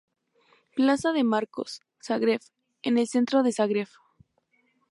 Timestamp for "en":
2.81-2.97